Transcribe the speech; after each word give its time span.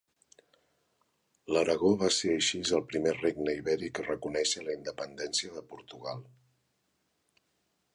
L'Aragó 1.55 1.91
va 2.05 2.09
ser 2.15 2.33
així 2.37 2.63
el 2.79 2.85
primer 2.95 3.13
regne 3.19 3.57
ibèric 3.61 4.03
a 4.05 4.09
reconèixer 4.09 4.67
la 4.67 4.77
independència 4.81 5.57
de 5.61 5.69
Portugal. 5.75 6.29